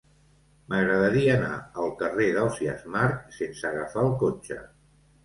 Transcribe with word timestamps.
M'agradaria 0.71 1.35
anar 1.39 1.59
al 1.83 1.93
carrer 1.99 2.29
d'Ausiàs 2.37 2.87
Marc 2.97 3.29
sense 3.37 3.69
agafar 3.71 4.07
el 4.07 4.11
cotxe. 4.25 4.59